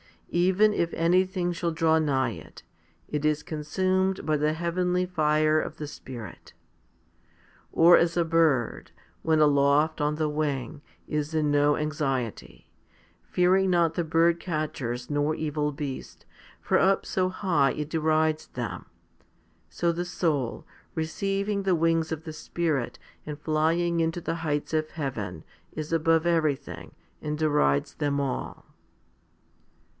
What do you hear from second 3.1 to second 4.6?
is consumed by the